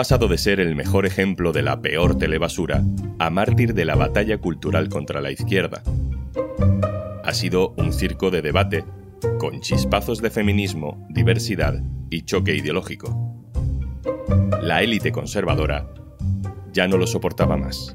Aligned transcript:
pasado 0.00 0.28
de 0.28 0.38
ser 0.38 0.60
el 0.60 0.76
mejor 0.76 1.04
ejemplo 1.04 1.52
de 1.52 1.60
la 1.60 1.82
peor 1.82 2.16
telebasura 2.16 2.82
a 3.18 3.28
mártir 3.28 3.74
de 3.74 3.84
la 3.84 3.96
batalla 3.96 4.38
cultural 4.38 4.88
contra 4.88 5.20
la 5.20 5.30
izquierda. 5.30 5.82
Ha 7.22 7.34
sido 7.34 7.74
un 7.76 7.92
circo 7.92 8.30
de 8.30 8.40
debate, 8.40 8.82
con 9.38 9.60
chispazos 9.60 10.22
de 10.22 10.30
feminismo, 10.30 11.06
diversidad 11.10 11.82
y 12.08 12.22
choque 12.22 12.56
ideológico. 12.56 13.44
La 14.62 14.82
élite 14.82 15.12
conservadora 15.12 15.92
ya 16.72 16.88
no 16.88 16.96
lo 16.96 17.06
soportaba 17.06 17.58
más. 17.58 17.94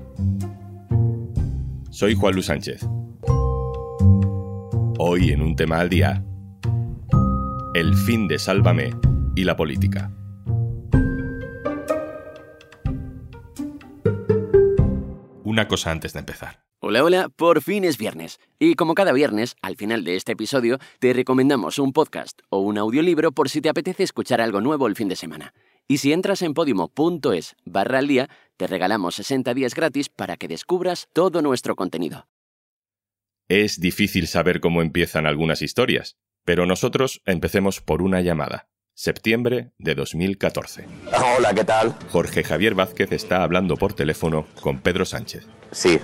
Soy 1.90 2.14
Juan 2.14 2.36
Luis 2.36 2.46
Sánchez. 2.46 2.86
Hoy 5.00 5.32
en 5.32 5.42
un 5.42 5.56
tema 5.56 5.80
al 5.80 5.90
día, 5.90 6.24
el 7.74 7.96
fin 7.96 8.28
de 8.28 8.38
Sálvame 8.38 8.92
y 9.36 9.44
la 9.44 9.56
política. 9.56 10.12
Una 15.56 15.70
cosa 15.70 15.90
antes 15.90 16.12
de 16.12 16.20
empezar. 16.20 16.66
Hola, 16.82 17.02
hola, 17.02 17.30
por 17.30 17.62
fin 17.62 17.86
es 17.86 17.98
viernes. 17.98 18.42
Y 18.60 18.74
como 18.76 18.94
cada 18.94 19.14
viernes, 19.14 19.56
al 19.62 19.78
final 19.78 20.04
de 20.04 20.18
este 20.18 20.34
episodio, 20.34 20.80
te 21.00 21.14
recomendamos 21.14 21.80
un 21.80 21.94
podcast 21.94 22.42
o 22.50 22.60
un 22.60 22.78
audiolibro 22.78 23.32
por 23.32 23.48
si 23.48 23.62
te 23.62 23.70
apetece 23.70 24.04
escuchar 24.04 24.42
algo 24.42 24.60
nuevo 24.60 24.86
el 24.86 24.98
fin 24.98 25.08
de 25.08 25.16
semana. 25.16 25.54
Y 25.88 26.00
si 26.00 26.12
entras 26.12 26.42
en 26.42 26.54
podimo.es 26.54 27.56
barra 27.64 28.00
al 28.00 28.08
día, 28.10 28.30
te 28.58 28.68
regalamos 28.68 29.16
60 29.16 29.54
días 29.54 29.76
gratis 29.76 30.10
para 30.10 30.36
que 30.36 30.50
descubras 30.50 31.08
todo 31.14 31.42
nuestro 31.42 31.78
contenido. 31.78 32.28
Es 33.48 33.80
difícil 33.80 34.28
saber 34.28 34.60
cómo 34.60 34.82
empiezan 34.82 35.26
algunas 35.26 35.62
historias, 35.62 36.18
pero 36.44 36.66
nosotros 36.66 37.22
empecemos 37.26 37.80
por 37.80 38.02
una 38.02 38.20
llamada. 38.20 38.68
Septiembre 38.98 39.72
de 39.78 39.94
2014. 39.94 40.86
Hola, 41.38 41.54
¿qué 41.54 41.66
tal? 41.66 41.94
Jorge 42.12 42.46
Javier 42.46 42.76
Vázquez 42.76 43.12
está 43.12 43.44
hablando 43.44 43.76
por 43.76 43.94
teléfono 43.94 44.48
con 44.62 44.80
Pedro 44.80 45.04
Sánchez. 45.04 45.46
Sí. 45.74 46.00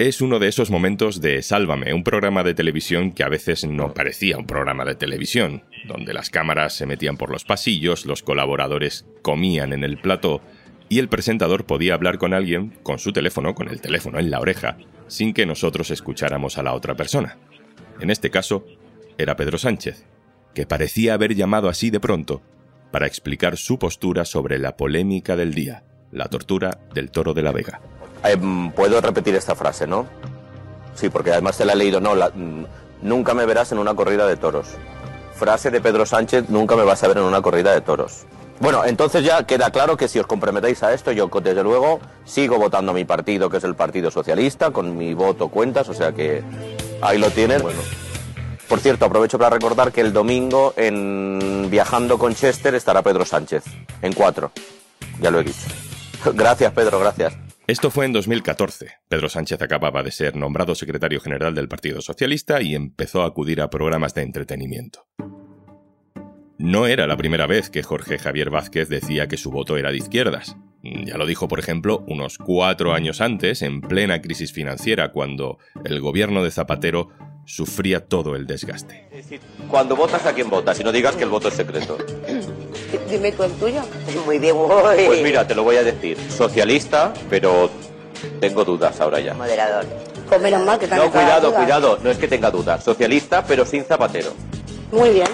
Es 0.00 0.20
uno 0.20 0.40
de 0.40 0.48
esos 0.48 0.72
momentos 0.72 1.20
de 1.20 1.40
Sálvame, 1.42 1.94
un 1.94 2.02
programa 2.02 2.42
de 2.42 2.54
televisión 2.54 3.12
que 3.12 3.22
a 3.22 3.28
veces 3.28 3.64
no 3.64 3.94
parecía 3.94 4.38
un 4.38 4.46
programa 4.46 4.84
de 4.84 4.96
televisión, 4.96 5.62
donde 5.86 6.12
las 6.12 6.30
cámaras 6.30 6.74
se 6.74 6.84
metían 6.84 7.16
por 7.16 7.30
los 7.30 7.44
pasillos, 7.44 8.04
los 8.04 8.24
colaboradores 8.24 9.06
comían 9.22 9.72
en 9.72 9.84
el 9.84 9.98
plató 9.98 10.42
y 10.88 10.98
el 10.98 11.08
presentador 11.08 11.64
podía 11.64 11.94
hablar 11.94 12.18
con 12.18 12.34
alguien 12.34 12.70
con 12.82 12.98
su 12.98 13.12
teléfono, 13.12 13.54
con 13.54 13.68
el 13.68 13.80
teléfono 13.80 14.18
en 14.18 14.32
la 14.32 14.40
oreja, 14.40 14.78
sin 15.06 15.32
que 15.32 15.46
nosotros 15.46 15.92
escucháramos 15.92 16.58
a 16.58 16.64
la 16.64 16.74
otra 16.74 16.96
persona. 16.96 17.38
En 18.00 18.10
este 18.10 18.30
caso, 18.30 18.66
era 19.16 19.36
Pedro 19.36 19.56
Sánchez, 19.56 20.06
que 20.54 20.66
parecía 20.66 21.14
haber 21.14 21.34
llamado 21.34 21.68
así 21.68 21.90
de 21.90 22.00
pronto 22.00 22.42
para 22.90 23.06
explicar 23.06 23.56
su 23.56 23.78
postura 23.78 24.24
sobre 24.24 24.58
la 24.58 24.76
polémica 24.76 25.36
del 25.36 25.54
día, 25.54 25.84
la 26.10 26.26
tortura 26.28 26.78
del 26.92 27.10
toro 27.10 27.34
de 27.34 27.42
la 27.42 27.52
Vega. 27.52 27.80
Em, 28.24 28.70
Puedo 28.72 29.00
repetir 29.00 29.34
esta 29.36 29.54
frase, 29.54 29.86
¿no? 29.86 30.06
Sí, 30.94 31.08
porque 31.08 31.30
además 31.32 31.56
te 31.56 31.64
la 31.64 31.72
he 31.74 31.76
leído. 31.76 32.00
No, 32.00 32.14
la- 32.14 32.30
mm, 32.30 32.64
nunca 33.02 33.32
me 33.32 33.46
verás 33.46 33.70
en 33.72 33.78
una 33.78 33.94
corrida 33.94 34.26
de 34.26 34.36
toros. 34.36 34.68
Frase 35.34 35.70
de 35.70 35.80
Pedro 35.80 36.04
Sánchez, 36.04 36.50
nunca 36.50 36.76
me 36.76 36.82
vas 36.82 37.02
a 37.04 37.08
ver 37.08 37.16
en 37.18 37.22
una 37.24 37.40
corrida 37.40 37.72
de 37.72 37.80
toros. 37.80 38.26
Bueno, 38.58 38.84
entonces 38.84 39.24
ya 39.24 39.46
queda 39.46 39.70
claro 39.70 39.96
que 39.96 40.06
si 40.08 40.18
os 40.18 40.26
comprometéis 40.26 40.82
a 40.82 40.92
esto, 40.92 41.12
yo 41.12 41.28
desde 41.42 41.62
luego 41.62 41.98
sigo 42.26 42.58
votando 42.58 42.90
a 42.90 42.94
mi 42.94 43.06
partido, 43.06 43.48
que 43.48 43.56
es 43.56 43.64
el 43.64 43.74
Partido 43.74 44.10
Socialista, 44.10 44.70
con 44.70 44.98
mi 44.98 45.14
voto 45.14 45.48
cuentas, 45.48 45.88
o 45.88 45.94
sea 45.94 46.12
que 46.12 46.42
ahí 47.00 47.16
lo 47.16 47.30
tienen. 47.30 47.62
Por 48.70 48.78
cierto, 48.78 49.04
aprovecho 49.04 49.36
para 49.36 49.50
recordar 49.50 49.90
que 49.90 50.00
el 50.00 50.12
domingo 50.12 50.74
en 50.76 51.66
Viajando 51.70 52.20
con 52.20 52.36
Chester 52.36 52.72
estará 52.76 53.02
Pedro 53.02 53.24
Sánchez, 53.24 53.64
en 54.00 54.12
cuatro. 54.12 54.52
Ya 55.20 55.32
lo 55.32 55.40
he 55.40 55.42
dicho. 55.42 55.66
Gracias, 56.34 56.72
Pedro, 56.72 57.00
gracias. 57.00 57.36
Esto 57.66 57.90
fue 57.90 58.04
en 58.04 58.12
2014. 58.12 58.92
Pedro 59.08 59.28
Sánchez 59.28 59.60
acababa 59.60 60.04
de 60.04 60.12
ser 60.12 60.36
nombrado 60.36 60.76
secretario 60.76 61.20
general 61.20 61.52
del 61.52 61.66
Partido 61.66 62.00
Socialista 62.00 62.62
y 62.62 62.76
empezó 62.76 63.22
a 63.22 63.26
acudir 63.26 63.60
a 63.60 63.70
programas 63.70 64.14
de 64.14 64.22
entretenimiento. 64.22 65.04
No 66.56 66.86
era 66.86 67.08
la 67.08 67.16
primera 67.16 67.48
vez 67.48 67.70
que 67.70 67.82
Jorge 67.82 68.18
Javier 68.18 68.50
Vázquez 68.50 68.88
decía 68.88 69.26
que 69.26 69.36
su 69.36 69.50
voto 69.50 69.78
era 69.78 69.90
de 69.90 69.96
izquierdas. 69.96 70.56
Ya 70.82 71.16
lo 71.16 71.26
dijo, 71.26 71.48
por 71.48 71.58
ejemplo, 71.58 72.04
unos 72.06 72.38
cuatro 72.38 72.92
años 72.92 73.20
antes, 73.20 73.62
en 73.62 73.80
plena 73.80 74.20
crisis 74.20 74.52
financiera, 74.52 75.10
cuando 75.10 75.58
el 75.84 76.00
gobierno 76.00 76.44
de 76.44 76.52
Zapatero 76.52 77.08
sufría 77.44 78.06
todo 78.06 78.36
el 78.36 78.46
desgaste. 78.46 79.08
Cuando 79.68 79.96
votas, 79.96 80.24
¿a 80.26 80.32
quién 80.32 80.48
votas? 80.50 80.78
Y 80.80 80.84
no 80.84 80.92
digas 80.92 81.16
que 81.16 81.24
el 81.24 81.30
voto 81.30 81.48
es 81.48 81.54
secreto. 81.54 81.98
Dime 83.10 83.32
tú 83.32 83.42
el 83.44 83.52
tuyo. 83.52 83.80
Muy 84.26 84.38
bien, 84.38 84.56
Pues 85.06 85.22
mira, 85.22 85.46
te 85.46 85.54
lo 85.54 85.64
voy 85.64 85.76
a 85.76 85.82
decir. 85.82 86.16
Socialista, 86.30 87.12
pero 87.28 87.70
tengo 88.40 88.64
dudas 88.64 89.00
ahora 89.00 89.20
ya. 89.20 89.34
moderador. 89.34 89.84
Pues 90.28 90.40
menos 90.40 90.64
mal 90.64 90.78
que 90.78 90.86
te 90.86 90.94
No, 90.94 91.10
cuidado, 91.10 91.48
dudas. 91.48 91.62
cuidado. 91.64 91.98
No 92.02 92.10
es 92.10 92.18
que 92.18 92.28
tenga 92.28 92.50
dudas. 92.50 92.84
Socialista, 92.84 93.44
pero 93.44 93.64
sin 93.66 93.84
zapatero. 93.84 94.32
Muy 94.92 95.10
bien. 95.10 95.28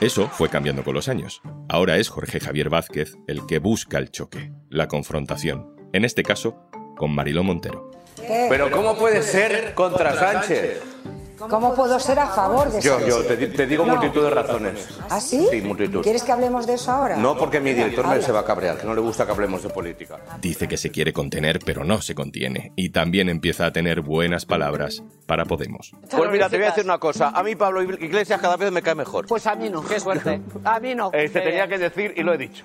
Eso 0.00 0.28
fue 0.28 0.48
cambiando 0.48 0.82
con 0.82 0.94
los 0.94 1.08
años. 1.08 1.42
Ahora 1.68 1.98
es 1.98 2.08
Jorge 2.08 2.40
Javier 2.40 2.70
Vázquez 2.70 3.16
el 3.26 3.44
que 3.46 3.58
busca 3.58 3.98
el 3.98 4.10
choque, 4.10 4.50
la 4.70 4.88
confrontación, 4.88 5.74
en 5.92 6.06
este 6.06 6.22
caso 6.22 6.69
con 7.00 7.14
Mariló 7.14 7.42
Montero. 7.42 7.90
Pero 8.50 8.70
¿cómo 8.70 8.94
puede 8.94 9.22
ser 9.22 9.72
contra 9.72 10.14
Sánchez? 10.14 10.82
¿Cómo 11.48 11.74
puedo 11.74 11.98
ser 11.98 12.18
a 12.18 12.26
favor 12.26 12.70
de 12.70 12.80
Yo, 12.80 12.98
eso? 12.98 13.06
yo 13.08 13.24
te, 13.26 13.36
te 13.46 13.66
digo 13.66 13.86
No. 13.86 13.96
multitud 13.96 14.22
de 14.24 14.30
razones. 14.30 14.88
¿Ah, 15.08 15.20
sí? 15.20 15.46
Sí, 15.50 15.60
multitud. 15.62 16.02
¿Quieres 16.02 16.22
que 16.22 16.32
hablemos 16.32 16.66
de 16.66 16.74
eso 16.74 16.90
ahora? 16.92 17.16
No, 17.16 17.36
porque 17.36 17.60
mi 17.60 17.72
director 17.72 18.06
me 18.06 18.20
se 18.22 18.32
va 18.32 18.40
a 18.40 18.44
cabrear, 18.44 18.76
que 18.78 18.86
no 18.86 18.94
le 18.94 19.00
gusta 19.00 19.24
que 19.26 19.32
hablemos 19.32 19.62
de 19.62 19.70
política. 19.70 20.18
Dice 20.40 20.68
que 20.68 20.76
se 20.76 20.90
quiere 20.90 21.12
contener, 21.12 21.58
pero 21.64 21.84
no 21.84 22.00
se 22.02 22.14
contiene, 22.14 22.72
y 22.76 22.90
también 22.90 23.28
empieza 23.28 23.66
a 23.66 23.72
tener 23.72 24.00
buenas 24.02 24.44
palabras 24.46 25.02
para 25.26 25.44
Podemos. 25.44 25.92
Pues 26.10 26.30
mira, 26.30 26.48
te 26.48 26.56
voy 26.56 26.66
a 26.66 26.68
decir 26.70 26.84
una 26.84 26.98
cosa. 26.98 27.30
A 27.30 27.42
mí 27.42 27.54
Pablo 27.56 27.82
Iglesias 27.82 28.40
cada 28.40 28.56
vez 28.56 28.70
me 28.70 28.82
cae 28.82 28.94
mejor. 28.94 29.26
Pues 29.26 29.46
a 29.46 29.54
mí 29.54 29.68
no. 29.70 29.82
Qué 29.84 29.98
suerte. 29.98 30.40
A 30.64 30.78
mí 30.80 30.94
no. 30.94 31.10
Eh, 31.12 31.28
se 31.28 31.40
tenía 31.40 31.66
que 31.66 31.78
decir 31.78 32.12
y 32.16 32.22
lo 32.22 32.34
he 32.34 32.38
dicho. 32.38 32.64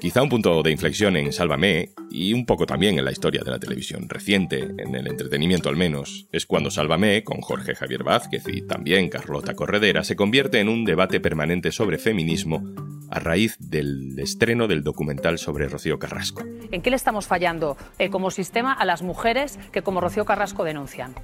Quizá 0.00 0.22
un 0.22 0.28
punto 0.28 0.62
de 0.62 0.70
inflexión 0.70 1.16
en 1.16 1.32
Sálvame, 1.32 1.90
y 2.10 2.32
un 2.32 2.46
poco 2.46 2.66
también 2.66 2.98
en 2.98 3.04
la 3.04 3.12
historia 3.12 3.42
de 3.44 3.50
la 3.50 3.58
televisión 3.58 4.08
reciente, 4.08 4.58
en 4.78 4.94
el 4.94 5.06
entretenimiento 5.06 5.68
al 5.68 5.76
menos, 5.76 6.26
es 6.32 6.46
cuando 6.46 6.70
Sálvame, 6.70 7.22
con 7.24 7.40
Jorge 7.40 7.74
Javier 7.74 7.97
Vázquez 8.02 8.44
y 8.48 8.62
también 8.62 9.08
Carlota 9.08 9.54
Corredera, 9.54 10.04
se 10.04 10.16
convierte 10.16 10.60
en 10.60 10.68
un 10.68 10.84
debate 10.84 11.20
permanente 11.20 11.72
sobre 11.72 11.98
feminismo 11.98 12.62
a 13.10 13.18
raíz 13.20 13.56
del 13.58 14.18
estreno 14.18 14.68
del 14.68 14.82
documental 14.82 15.38
sobre 15.38 15.68
Rocío 15.68 15.98
Carrasco. 15.98 16.42
¿En 16.70 16.82
qué 16.82 16.90
le 16.90 16.96
estamos 16.96 17.26
fallando 17.26 17.76
eh, 17.98 18.10
como 18.10 18.30
sistema 18.30 18.72
a 18.72 18.84
las 18.84 19.02
mujeres 19.02 19.58
que 19.72 19.82
como 19.82 20.00
Rocío 20.00 20.24
Carrasco 20.24 20.64
denuncian? 20.64 21.14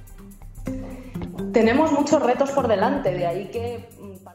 Tenemos 1.53 1.91
muchos 1.91 2.21
retos 2.21 2.51
por 2.51 2.67
delante, 2.67 3.13
de 3.13 3.27
ahí 3.27 3.49
que... 3.51 3.87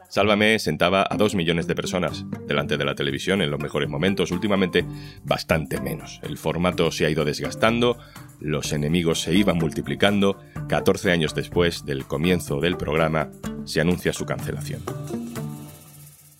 Sálvame 0.09 0.59
sentaba 0.59 1.05
a 1.09 1.15
dos 1.17 1.35
millones 1.35 1.67
de 1.67 1.75
personas 1.75 2.25
delante 2.47 2.77
de 2.77 2.85
la 2.85 2.95
televisión 2.95 3.41
en 3.41 3.49
los 3.49 3.59
mejores 3.59 3.89
momentos, 3.89 4.31
últimamente 4.31 4.85
bastante 5.23 5.79
menos. 5.79 6.19
El 6.23 6.37
formato 6.37 6.91
se 6.91 7.05
ha 7.05 7.09
ido 7.09 7.25
desgastando, 7.25 7.97
los 8.39 8.73
enemigos 8.73 9.21
se 9.21 9.33
iban 9.33 9.57
multiplicando, 9.57 10.41
14 10.67 11.11
años 11.11 11.35
después 11.35 11.85
del 11.85 12.05
comienzo 12.05 12.59
del 12.59 12.77
programa 12.77 13.29
se 13.65 13.81
anuncia 13.81 14.13
su 14.13 14.25
cancelación. 14.25 14.81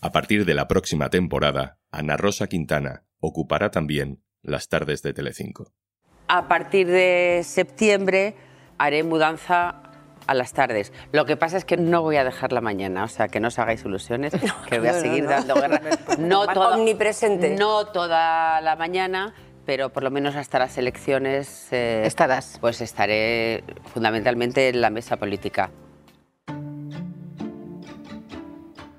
A 0.02 0.12
partir 0.12 0.46
de 0.46 0.56
la 0.56 0.68
próxima 0.68 1.10
temporada, 1.10 1.78
Ana 1.92 2.18
Rosa 2.18 2.48
Quintana 2.48 3.04
ocupará 3.20 3.70
también 3.70 4.24
las 4.42 4.68
tardes 4.68 5.04
de 5.04 5.14
Telecinco. 5.14 5.74
A 6.28 6.48
partir 6.48 6.88
de 6.88 7.42
septiembre 7.44 8.36
haré 8.78 9.04
mudanza 9.04 9.91
a 10.28 10.34
las 10.34 10.54
tardes. 10.54 10.94
Lo 11.12 11.26
que 11.26 11.36
pasa 11.38 11.58
es 11.58 11.66
que 11.66 11.78
no 11.78 12.02
voy 12.02 12.18
a 12.18 12.24
dejar 12.24 12.52
la 12.54 12.62
mañana, 12.62 13.04
o 13.04 13.08
sea, 13.08 13.28
que 13.28 13.40
no 13.40 13.48
os 13.50 13.60
hagáis 13.60 13.84
ilusiones, 13.86 14.34
que 14.70 14.80
voy 14.80 14.88
a 14.88 14.94
seguir 14.94 15.24
no. 15.24 15.30
dando 15.30 15.56
guerra. 15.56 15.82
No 16.20 16.48
toda, 16.48 16.78
Omnipresente. 16.78 17.56
No 17.58 17.88
toda 17.88 18.62
la 18.62 18.76
mañana, 18.76 19.34
pero 19.66 19.90
por 19.90 20.04
lo 20.04 20.12
menos 20.12 20.36
hasta 20.36 20.60
las 20.60 20.78
elecciones... 20.78 21.68
eh, 21.72 22.04
Estarás. 22.06 22.58
Pues 22.62 22.82
estaré 22.82 23.64
fundamentalmente 23.94 24.70
en 24.70 24.82
la 24.82 24.90
mesa 24.90 25.18
política. 25.18 25.72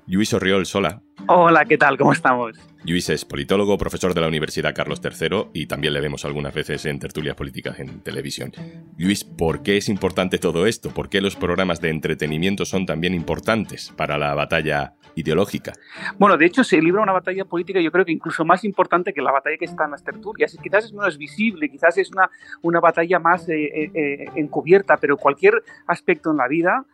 Luis 0.07 0.33
Orriol 0.33 0.65
Sola. 0.65 1.01
Hola, 1.27 1.63
¿qué 1.63 1.77
tal? 1.77 1.97
¿Cómo 1.97 2.11
estamos? 2.11 2.51
Luis 2.85 3.07
es 3.07 3.23
politólogo, 3.23 3.77
profesor 3.77 4.13
de 4.13 4.19
la 4.19 4.27
Universidad 4.27 4.75
Carlos 4.75 5.01
III 5.01 5.51
y 5.53 5.67
también 5.67 5.93
le 5.93 6.01
vemos 6.01 6.25
algunas 6.25 6.53
veces 6.53 6.85
en 6.85 6.99
tertulias 6.99 7.33
políticas 7.33 7.79
en 7.79 8.01
televisión. 8.01 8.51
Luis, 8.97 9.23
¿por 9.23 9.63
qué 9.63 9.77
es 9.77 9.87
importante 9.87 10.37
todo 10.37 10.67
esto? 10.67 10.89
¿Por 10.89 11.07
qué 11.07 11.21
los 11.21 11.37
programas 11.37 11.79
de 11.79 11.91
entretenimiento 11.91 12.65
son 12.65 12.85
también 12.85 13.13
importantes 13.13 13.93
para 13.95 14.17
la 14.17 14.35
batalla 14.35 14.95
ideológica? 15.15 15.71
Bueno, 16.19 16.35
de 16.35 16.45
hecho 16.45 16.65
se 16.65 16.81
libra 16.81 17.01
una 17.01 17.13
batalla 17.13 17.45
política 17.45 17.79
yo 17.79 17.91
creo 17.91 18.03
que 18.03 18.11
incluso 18.11 18.43
más 18.43 18.65
importante 18.65 19.13
que 19.13 19.21
la 19.21 19.31
batalla 19.31 19.55
que 19.57 19.65
está 19.65 19.85
en 19.85 19.91
las 19.91 20.03
tertulias. 20.03 20.57
Quizás 20.61 20.83
es 20.83 20.91
menos 20.91 21.17
visible, 21.17 21.69
quizás 21.69 21.97
es 21.97 22.11
una, 22.11 22.29
una 22.63 22.81
batalla 22.81 23.19
más 23.19 23.47
eh, 23.47 23.63
eh, 23.63 23.91
eh, 23.93 24.25
encubierta, 24.35 24.97
pero 24.97 25.15
cualquier 25.15 25.63
aspecto 25.87 26.31
en 26.31 26.37
la 26.37 26.49
vida 26.49 26.85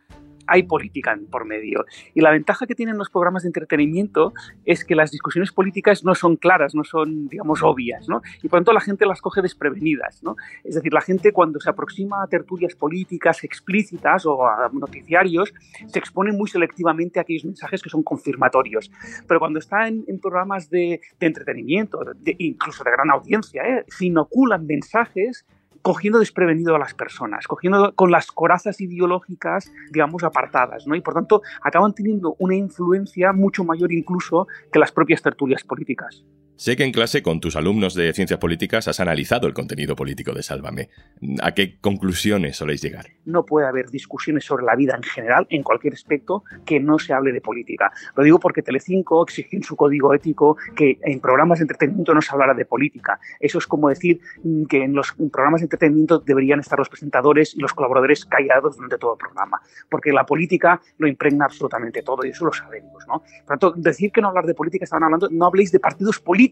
hay 0.50 0.64
política 0.64 1.18
por 1.30 1.44
medio. 1.46 1.84
Y 2.14 2.20
la 2.20 2.30
ventaja 2.30 2.66
que 2.66 2.74
tienen 2.74 2.98
los 2.98 3.08
programas 3.08 3.44
de 3.44 3.48
entretenimiento 3.48 4.34
es 4.64 4.84
que 4.84 4.94
las 4.94 5.10
discusiones 5.10 5.52
políticas 5.52 6.04
no 6.04 6.14
son 6.14 6.36
claras, 6.36 6.74
no 6.74 6.84
son, 6.84 7.28
digamos, 7.28 7.62
obvias, 7.62 8.08
¿no? 8.08 8.20
Y 8.42 8.48
por 8.48 8.58
tanto 8.58 8.72
la 8.72 8.80
gente 8.80 9.06
las 9.06 9.20
coge 9.20 9.42
desprevenidas, 9.42 10.22
¿no? 10.22 10.36
Es 10.64 10.74
decir, 10.74 10.92
la 10.92 11.00
gente 11.00 11.32
cuando 11.32 11.60
se 11.60 11.70
aproxima 11.70 12.22
a 12.22 12.26
tertulias 12.26 12.74
políticas 12.74 13.44
explícitas 13.44 14.26
o 14.26 14.44
a 14.44 14.68
noticiarios, 14.72 15.54
se 15.86 15.98
expone 15.98 16.32
muy 16.32 16.48
selectivamente 16.48 17.18
a 17.18 17.22
aquellos 17.22 17.44
mensajes 17.44 17.82
que 17.82 17.90
son 17.90 18.02
confirmatorios. 18.02 18.90
Pero 19.26 19.40
cuando 19.40 19.58
está 19.60 19.86
en, 19.86 20.04
programas 20.20 20.68
de, 20.68 21.00
entretenimiento, 21.20 22.00
incluso 22.38 22.82
de 22.84 22.90
gran 22.90 23.10
audiencia, 23.10 23.62
¿eh? 23.62 23.84
se 23.88 24.06
inoculan 24.06 24.66
mensajes 24.66 25.46
cogiendo 25.82 26.18
desprevenido 26.18 26.74
a 26.74 26.78
las 26.78 26.94
personas, 26.94 27.46
cogiendo 27.46 27.94
con 27.94 28.10
las 28.10 28.30
corazas 28.32 28.80
ideológicas, 28.80 29.72
digamos, 29.90 30.22
apartadas, 30.24 30.86
¿no? 30.86 30.94
Y 30.94 31.00
por 31.00 31.14
tanto 31.14 31.42
acaban 31.62 31.94
teniendo 31.94 32.36
una 32.38 32.54
influencia 32.54 33.32
mucho 33.32 33.64
mayor 33.64 33.92
incluso 33.92 34.46
que 34.72 34.78
las 34.78 34.92
propias 34.92 35.22
tertulias 35.22 35.64
políticas. 35.64 36.24
Sé 36.60 36.76
que 36.76 36.84
en 36.84 36.92
clase 36.92 37.22
con 37.22 37.40
tus 37.40 37.56
alumnos 37.56 37.94
de 37.94 38.12
ciencias 38.12 38.38
políticas 38.38 38.86
has 38.86 39.00
analizado 39.00 39.46
el 39.46 39.54
contenido 39.54 39.96
político 39.96 40.34
de 40.34 40.42
Sálvame. 40.42 40.90
¿A 41.42 41.52
qué 41.52 41.78
conclusiones 41.80 42.58
soléis 42.58 42.82
llegar? 42.82 43.06
No 43.24 43.46
puede 43.46 43.66
haber 43.66 43.88
discusiones 43.88 44.44
sobre 44.44 44.66
la 44.66 44.76
vida 44.76 44.94
en 44.94 45.02
general, 45.02 45.46
en 45.48 45.62
cualquier 45.62 45.94
aspecto, 45.94 46.44
que 46.66 46.78
no 46.78 46.98
se 46.98 47.14
hable 47.14 47.32
de 47.32 47.40
política. 47.40 47.90
Lo 48.14 48.24
digo 48.24 48.38
porque 48.38 48.60
Telecinco 48.60 49.22
exigió 49.22 49.56
en 49.56 49.62
su 49.62 49.74
código 49.74 50.12
ético 50.12 50.58
que 50.76 50.98
en 51.02 51.20
programas 51.20 51.60
de 51.60 51.62
entretenimiento 51.62 52.12
no 52.12 52.20
se 52.20 52.30
hablara 52.30 52.52
de 52.52 52.66
política. 52.66 53.18
Eso 53.40 53.56
es 53.56 53.66
como 53.66 53.88
decir 53.88 54.20
que 54.68 54.84
en 54.84 54.92
los 54.92 55.14
programas 55.32 55.62
de 55.62 55.64
entretenimiento 55.64 56.18
deberían 56.18 56.60
estar 56.60 56.78
los 56.78 56.90
presentadores 56.90 57.54
y 57.54 57.60
los 57.60 57.72
colaboradores 57.72 58.26
callados 58.26 58.76
durante 58.76 58.98
todo 58.98 59.14
el 59.14 59.18
programa, 59.18 59.62
porque 59.88 60.12
la 60.12 60.26
política 60.26 60.78
lo 60.98 61.08
impregna 61.08 61.46
absolutamente 61.46 62.02
todo 62.02 62.22
y 62.26 62.28
eso 62.28 62.44
lo 62.44 62.52
sabemos. 62.52 63.02
¿no? 63.08 63.22
Por 63.46 63.58
tanto, 63.58 63.72
decir 63.78 64.12
que 64.12 64.20
no 64.20 64.28
hablar 64.28 64.44
de 64.44 64.52
política, 64.52 64.84
estaban 64.84 65.04
hablando, 65.04 65.30
no 65.30 65.46
habléis 65.46 65.72
de 65.72 65.80
partidos 65.80 66.20
políticos 66.20 66.49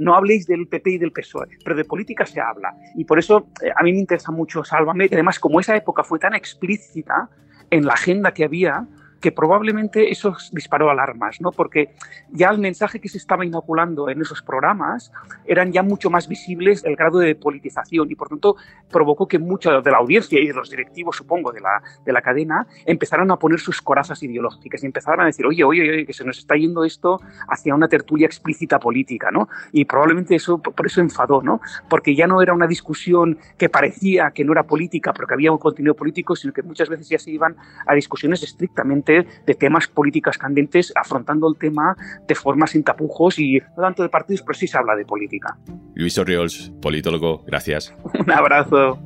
no 0.00 0.14
habléis 0.14 0.46
del 0.46 0.66
PP 0.66 0.92
y 0.92 0.98
del 0.98 1.12
PSOE, 1.12 1.46
pero 1.62 1.76
de 1.76 1.84
política 1.84 2.24
se 2.24 2.40
habla. 2.40 2.74
Y 2.94 3.04
por 3.04 3.18
eso 3.18 3.50
eh, 3.62 3.70
a 3.76 3.82
mí 3.82 3.92
me 3.92 3.98
interesa 3.98 4.32
mucho 4.32 4.64
Sálvame, 4.64 5.08
que 5.08 5.14
además 5.14 5.38
como 5.38 5.60
esa 5.60 5.76
época 5.76 6.02
fue 6.02 6.18
tan 6.18 6.34
explícita 6.34 7.28
en 7.70 7.84
la 7.84 7.92
agenda 7.92 8.32
que 8.32 8.44
había, 8.44 8.86
que 9.20 9.32
probablemente 9.32 10.10
eso 10.10 10.34
disparó 10.52 10.90
alarmas, 10.90 11.40
¿no? 11.40 11.50
Porque 11.50 11.94
ya 12.30 12.48
el 12.48 12.58
mensaje 12.58 13.00
que 13.00 13.08
se 13.08 13.18
estaba 13.18 13.44
inoculando 13.44 14.08
en 14.08 14.20
esos 14.20 14.42
programas 14.42 15.12
eran 15.46 15.72
ya 15.72 15.82
mucho 15.82 16.10
más 16.10 16.26
visibles 16.26 16.84
el 16.84 16.96
grado 16.96 17.18
de 17.18 17.34
politización 17.34 18.10
y 18.10 18.14
por 18.14 18.28
tanto 18.28 18.56
provocó 18.90 19.28
que 19.28 19.38
mucha 19.38 19.80
de 19.80 19.90
la 19.90 19.98
audiencia 19.98 20.40
y 20.40 20.46
de 20.46 20.54
los 20.54 20.70
directivos, 20.70 21.16
supongo, 21.16 21.52
de 21.52 21.60
la, 21.60 21.82
de 22.04 22.12
la 22.12 22.22
cadena 22.22 22.66
empezaran 22.86 23.30
a 23.30 23.36
poner 23.36 23.60
sus 23.60 23.82
corazas 23.82 24.22
ideológicas 24.22 24.82
y 24.82 24.86
empezaron 24.86 25.20
a 25.20 25.26
decir, 25.26 25.46
oye, 25.46 25.64
oye, 25.64 25.82
oye, 25.82 26.06
que 26.06 26.12
se 26.12 26.24
nos 26.24 26.38
está 26.38 26.54
yendo 26.56 26.84
esto 26.84 27.20
hacia 27.48 27.74
una 27.74 27.88
tertulia 27.88 28.26
explícita 28.26 28.78
política, 28.78 29.30
¿no? 29.30 29.48
Y 29.72 29.84
probablemente 29.84 30.34
eso, 30.34 30.58
por 30.58 30.86
eso 30.86 31.00
enfadó, 31.00 31.42
¿no? 31.42 31.60
Porque 31.88 32.14
ya 32.14 32.26
no 32.26 32.40
era 32.40 32.54
una 32.54 32.66
discusión 32.66 33.38
que 33.58 33.68
parecía 33.68 34.30
que 34.30 34.44
no 34.44 34.52
era 34.52 34.62
política, 34.62 35.12
pero 35.12 35.26
que 35.26 35.34
había 35.34 35.52
un 35.52 35.58
contenido 35.58 35.94
político, 35.94 36.34
sino 36.34 36.52
que 36.52 36.62
muchas 36.62 36.88
veces 36.88 37.08
ya 37.08 37.18
se 37.18 37.30
iban 37.30 37.56
a 37.86 37.94
discusiones 37.94 38.42
estrictamente 38.42 39.09
de 39.10 39.54
temas 39.54 39.86
políticas 39.86 40.38
candentes, 40.38 40.92
afrontando 40.94 41.48
el 41.48 41.58
tema 41.58 41.96
de 42.26 42.34
forma 42.34 42.66
sin 42.66 42.82
tapujos 42.82 43.38
y 43.38 43.58
no 43.76 43.82
tanto 43.82 44.02
de 44.02 44.08
partidos, 44.08 44.42
pero 44.42 44.58
sí 44.58 44.66
se 44.66 44.78
habla 44.78 44.96
de 44.96 45.04
política. 45.04 45.58
Luis 45.94 46.16
Orriols, 46.18 46.72
politólogo, 46.80 47.44
gracias. 47.44 47.94
Un 48.18 48.30
abrazo. 48.30 48.98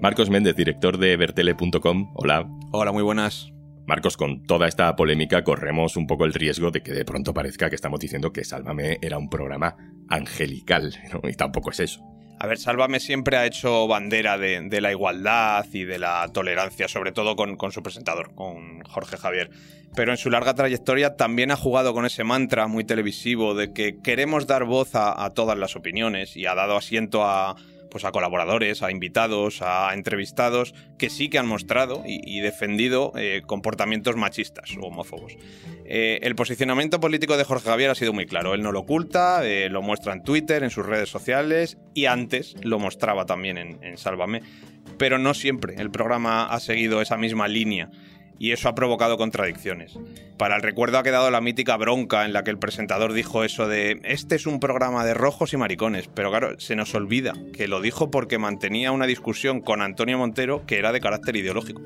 Marcos 0.00 0.30
Méndez, 0.30 0.56
director 0.56 0.98
de 0.98 1.16
vertele.com. 1.16 2.10
Hola. 2.14 2.48
Hola, 2.72 2.90
muy 2.90 3.04
buenas. 3.04 3.52
Marcos, 3.86 4.16
con 4.16 4.42
toda 4.44 4.68
esta 4.68 4.94
polémica 4.96 5.44
corremos 5.44 5.96
un 5.96 6.06
poco 6.06 6.24
el 6.24 6.32
riesgo 6.32 6.70
de 6.70 6.82
que 6.82 6.92
de 6.92 7.04
pronto 7.04 7.34
parezca 7.34 7.68
que 7.68 7.74
estamos 7.74 8.00
diciendo 8.00 8.32
que 8.32 8.44
Sálvame 8.44 8.98
era 9.02 9.18
un 9.18 9.28
programa 9.28 9.76
angelical, 10.08 10.94
y 11.24 11.34
tampoco 11.34 11.70
es 11.70 11.80
eso. 11.80 12.11
A 12.42 12.48
ver, 12.48 12.58
Sálvame 12.58 12.98
siempre 12.98 13.36
ha 13.36 13.46
hecho 13.46 13.86
bandera 13.86 14.36
de, 14.36 14.80
la 14.80 14.90
igualdad 14.90 15.64
y 15.72 15.84
de 15.84 16.00
la 16.00 16.28
tolerancia, 16.32 16.88
sobre 16.88 17.12
todo 17.12 17.36
con, 17.36 17.56
su 17.70 17.84
presentador, 17.84 18.34
con 18.34 18.80
Jorge 18.80 19.16
Javier. 19.16 19.48
Pero 19.94 20.10
en 20.10 20.16
su 20.16 20.28
larga 20.28 20.52
trayectoria 20.52 21.14
también 21.14 21.52
ha 21.52 21.56
jugado 21.56 21.94
con 21.94 22.04
ese 22.04 22.24
mantra 22.24 22.66
muy 22.66 22.82
televisivo 22.82 23.54
de 23.54 23.72
que 23.72 24.00
queremos 24.02 24.48
dar 24.48 24.64
voz 24.64 24.96
a 24.96 25.30
todas 25.30 25.56
las 25.56 25.76
opiniones 25.76 26.36
y 26.36 26.46
ha 26.46 26.56
dado 26.56 26.76
asiento 26.76 27.22
a, 27.22 27.54
pues 27.92 28.06
a 28.06 28.10
colaboradores, 28.10 28.82
a 28.82 28.90
invitados, 28.90 29.60
a 29.60 29.92
entrevistados 29.92 30.74
que 30.96 31.10
sí 31.10 31.28
que 31.28 31.38
han 31.38 31.46
mostrado 31.46 32.02
y, 32.06 32.40
defendido 32.40 33.12
eh, 33.16 33.42
comportamientos 33.46 34.16
machistas 34.16 34.74
o 34.80 34.86
homófobos. 34.86 35.36
Eh, 35.84 36.18
el 36.22 36.34
posicionamiento 36.34 37.00
político 37.00 37.36
de 37.36 37.44
Jorge 37.44 37.68
Javier 37.68 37.90
ha 37.90 37.94
sido 37.94 38.14
muy 38.14 38.24
claro. 38.24 38.54
Él 38.54 38.62
no 38.62 38.72
lo 38.72 38.80
oculta, 38.80 39.46
eh, 39.46 39.68
lo 39.68 39.82
muestra 39.82 40.14
en 40.14 40.22
Twitter, 40.22 40.64
en 40.64 40.70
sus 40.70 40.86
redes 40.86 41.10
sociales 41.10 41.76
y 41.92 42.06
antes 42.06 42.56
lo 42.62 42.78
mostraba 42.78 43.26
también 43.26 43.58
en, 43.58 43.78
en 43.84 43.98
Sálvame. 43.98 44.40
Pero 44.96 45.18
no 45.18 45.34
siempre 45.34 45.74
el 45.76 45.90
programa 45.90 46.46
ha 46.46 46.60
seguido 46.60 47.02
esa 47.02 47.18
misma 47.18 47.46
línea 47.46 47.90
y 48.42 48.50
eso 48.50 48.68
ha 48.68 48.74
provocado 48.74 49.18
contradicciones. 49.18 49.96
Para 50.36 50.56
el 50.56 50.62
recuerdo 50.62 50.98
ha 50.98 51.04
quedado 51.04 51.30
la 51.30 51.40
mítica 51.40 51.76
bronca 51.76 52.24
en 52.24 52.32
la 52.32 52.42
que 52.42 52.50
el 52.50 52.58
presentador 52.58 53.12
dijo 53.12 53.44
eso 53.44 53.68
de 53.68 54.00
este 54.02 54.34
es 54.34 54.46
un 54.46 54.58
programa 54.58 55.04
de 55.04 55.14
rojos 55.14 55.52
y 55.52 55.56
maricones, 55.56 56.08
pero 56.12 56.30
claro, 56.30 56.58
se 56.58 56.74
nos 56.74 56.92
olvida 56.96 57.34
que 57.52 57.68
lo 57.68 57.80
dijo 57.80 58.10
porque 58.10 58.38
mantenía 58.38 58.90
una 58.90 59.06
discusión 59.06 59.60
con 59.60 59.80
Antonio 59.80 60.18
Montero 60.18 60.66
que 60.66 60.80
era 60.80 60.90
de 60.90 61.00
carácter 61.00 61.36
ideológico. 61.36 61.80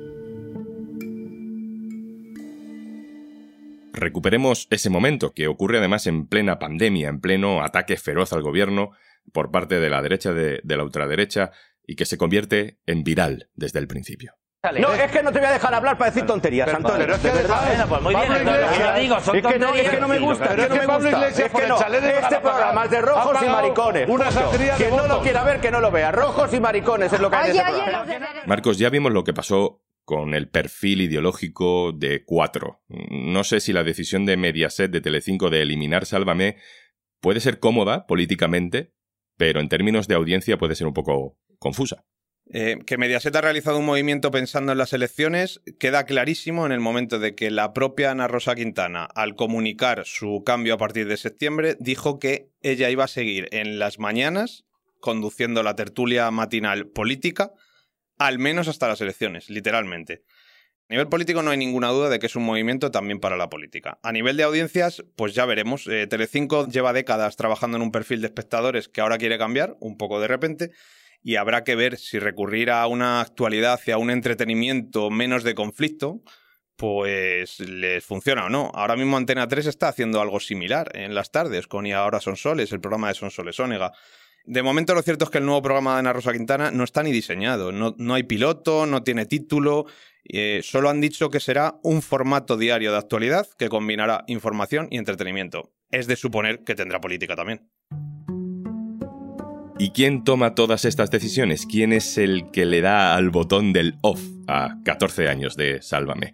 Recuperemos 3.92 4.66
ese 4.70 4.88
momento 4.88 5.34
que 5.34 5.48
ocurre 5.48 5.76
además 5.76 6.06
en 6.06 6.26
plena 6.26 6.58
pandemia, 6.58 7.10
en 7.10 7.20
pleno 7.20 7.62
ataque 7.62 7.98
feroz 7.98 8.32
al 8.32 8.40
gobierno 8.40 8.92
por 9.30 9.50
parte 9.50 9.78
de 9.78 9.90
la 9.90 10.00
derecha 10.00 10.32
de, 10.32 10.60
de 10.64 10.76
la 10.78 10.84
ultraderecha 10.84 11.50
y 11.86 11.96
que 11.96 12.06
se 12.06 12.16
convierte 12.16 12.78
en 12.86 13.04
viral 13.04 13.50
desde 13.56 13.78
el 13.78 13.88
principio. 13.88 14.36
No, 14.72 14.92
es 14.92 15.10
que 15.10 15.22
no 15.22 15.32
te 15.32 15.38
voy 15.38 15.48
a 15.48 15.52
dejar 15.52 15.74
hablar 15.74 15.98
para 15.98 16.10
decir 16.10 16.26
tonterías, 16.26 16.68
Antonio. 16.68 16.98
Pero 16.98 17.14
es 17.14 17.20
que 17.20 17.28
de 17.28 17.34
verdad. 17.34 17.62
Bueno, 17.66 17.86
pues 17.88 18.02
muy 18.02 18.14
bien, 18.14 18.44
Yo 18.78 19.00
digo, 19.00 19.20
son 19.20 19.36
es 19.36 19.46
que 19.46 19.58
no, 19.58 19.74
es 19.74 19.90
que 19.90 20.00
no 20.00 20.08
me 20.08 20.18
gusta, 20.18 20.44
es 20.54 20.66
que 20.66 20.86
no 20.86 20.98
me 20.98 21.10
gusta. 21.10 21.28
Es 21.28 21.50
que 21.50 21.68
no, 21.68 21.78
este 21.78 22.40
programa 22.40 22.84
es 22.84 22.90
de 22.90 23.00
rojos 23.00 23.42
y 23.42 23.46
maricones. 23.46 24.08
Quien 24.76 24.96
no 24.96 25.06
lo 25.06 25.22
quiera 25.22 25.44
ver, 25.44 25.60
que 25.60 25.70
no 25.70 25.80
lo 25.80 25.90
vea. 25.90 26.12
Rojos 26.12 26.52
y 26.54 26.60
maricones 26.60 27.12
es 27.12 27.20
lo 27.20 27.30
que 27.30 27.36
hay 27.36 27.50
en 27.50 27.56
este 27.56 27.72
programa. 27.72 28.06
Marcos, 28.46 28.78
ya 28.78 28.90
vimos 28.90 29.12
lo 29.12 29.24
que 29.24 29.32
pasó 29.32 29.82
con 30.04 30.34
el 30.34 30.48
perfil 30.48 31.00
ideológico 31.00 31.92
de 31.92 32.24
Cuatro. 32.24 32.80
No 32.88 33.42
sé 33.42 33.60
si 33.60 33.72
la 33.72 33.82
decisión 33.82 34.24
de 34.24 34.36
Mediaset 34.36 34.90
de 34.90 35.00
Telecinco 35.00 35.50
de 35.50 35.62
eliminar 35.62 36.06
Sálvame 36.06 36.56
puede 37.20 37.40
ser 37.40 37.58
cómoda 37.58 38.06
políticamente, 38.06 38.94
pero 39.36 39.60
en 39.60 39.68
términos 39.68 40.06
de 40.06 40.14
audiencia 40.14 40.58
puede 40.58 40.76
ser 40.76 40.86
un 40.86 40.94
poco 40.94 41.38
confusa. 41.58 42.04
Eh, 42.52 42.78
que 42.86 42.96
Mediaset 42.96 43.34
ha 43.34 43.40
realizado 43.40 43.78
un 43.78 43.86
movimiento 43.86 44.30
pensando 44.30 44.70
en 44.70 44.78
las 44.78 44.92
elecciones 44.92 45.60
queda 45.80 46.04
clarísimo 46.04 46.64
en 46.64 46.70
el 46.70 46.78
momento 46.78 47.18
de 47.18 47.34
que 47.34 47.50
la 47.50 47.72
propia 47.72 48.12
Ana 48.12 48.28
Rosa 48.28 48.54
Quintana, 48.54 49.04
al 49.04 49.34
comunicar 49.34 50.04
su 50.06 50.44
cambio 50.46 50.74
a 50.74 50.78
partir 50.78 51.08
de 51.08 51.16
septiembre, 51.16 51.76
dijo 51.80 52.20
que 52.20 52.50
ella 52.62 52.88
iba 52.88 53.04
a 53.04 53.08
seguir 53.08 53.48
en 53.50 53.80
las 53.80 53.98
mañanas 53.98 54.64
conduciendo 55.00 55.64
la 55.64 55.74
tertulia 55.74 56.30
matinal 56.30 56.86
política, 56.86 57.52
al 58.18 58.38
menos 58.38 58.68
hasta 58.68 58.88
las 58.88 59.00
elecciones, 59.00 59.50
literalmente. 59.50 60.22
A 60.88 60.94
nivel 60.94 61.08
político 61.08 61.42
no 61.42 61.50
hay 61.50 61.58
ninguna 61.58 61.88
duda 61.88 62.08
de 62.08 62.20
que 62.20 62.26
es 62.26 62.36
un 62.36 62.44
movimiento 62.44 62.92
también 62.92 63.18
para 63.18 63.36
la 63.36 63.48
política. 63.48 63.98
A 64.04 64.12
nivel 64.12 64.36
de 64.36 64.44
audiencias, 64.44 65.04
pues 65.16 65.34
ya 65.34 65.44
veremos. 65.44 65.88
Eh, 65.88 66.06
Telecinco 66.06 66.68
lleva 66.68 66.92
décadas 66.92 67.34
trabajando 67.34 67.76
en 67.76 67.82
un 67.82 67.90
perfil 67.90 68.20
de 68.20 68.28
espectadores 68.28 68.88
que 68.88 69.00
ahora 69.00 69.18
quiere 69.18 69.36
cambiar, 69.36 69.76
un 69.80 69.96
poco 69.96 70.20
de 70.20 70.28
repente, 70.28 70.70
y 71.26 71.34
habrá 71.34 71.64
que 71.64 71.74
ver 71.74 71.98
si 71.98 72.20
recurrir 72.20 72.70
a 72.70 72.86
una 72.86 73.20
actualidad 73.20 73.72
hacia 73.72 73.98
un 73.98 74.10
entretenimiento 74.10 75.10
menos 75.10 75.42
de 75.42 75.56
conflicto, 75.56 76.22
pues 76.76 77.58
les 77.58 78.04
funciona 78.04 78.44
o 78.44 78.48
no. 78.48 78.70
Ahora 78.72 78.94
mismo 78.94 79.16
Antena 79.16 79.48
3 79.48 79.66
está 79.66 79.88
haciendo 79.88 80.20
algo 80.20 80.38
similar 80.38 80.88
en 80.94 81.16
las 81.16 81.32
tardes 81.32 81.66
con 81.66 81.84
Y 81.84 81.92
ahora 81.92 82.20
son 82.20 82.36
soles, 82.36 82.70
el 82.70 82.80
programa 82.80 83.08
de 83.08 83.14
Son 83.14 83.32
Soles 83.32 83.58
Ónega. 83.58 83.90
De 84.44 84.62
momento 84.62 84.94
lo 84.94 85.02
cierto 85.02 85.24
es 85.24 85.32
que 85.32 85.38
el 85.38 85.46
nuevo 85.46 85.62
programa 85.62 85.94
de 85.94 85.98
Ana 85.98 86.12
Rosa 86.12 86.32
Quintana 86.32 86.70
no 86.70 86.84
está 86.84 87.02
ni 87.02 87.10
diseñado, 87.10 87.72
no, 87.72 87.96
no 87.98 88.14
hay 88.14 88.22
piloto, 88.22 88.86
no 88.86 89.02
tiene 89.02 89.26
título, 89.26 89.86
eh, 90.22 90.60
solo 90.62 90.90
han 90.90 91.00
dicho 91.00 91.28
que 91.28 91.40
será 91.40 91.80
un 91.82 92.02
formato 92.02 92.56
diario 92.56 92.92
de 92.92 92.98
actualidad 92.98 93.48
que 93.58 93.68
combinará 93.68 94.22
información 94.28 94.86
y 94.92 94.98
entretenimiento. 94.98 95.72
Es 95.90 96.06
de 96.06 96.14
suponer 96.14 96.62
que 96.62 96.76
tendrá 96.76 97.00
política 97.00 97.34
también. 97.34 97.68
¿Y 99.78 99.90
quién 99.90 100.24
toma 100.24 100.54
todas 100.54 100.86
estas 100.86 101.10
decisiones? 101.10 101.66
¿Quién 101.66 101.92
es 101.92 102.16
el 102.16 102.50
que 102.50 102.64
le 102.64 102.80
da 102.80 103.14
al 103.14 103.28
botón 103.28 103.74
del 103.74 103.96
off 104.00 104.22
a 104.48 104.78
14 104.86 105.28
años 105.28 105.54
de 105.54 105.82
Sálvame? 105.82 106.32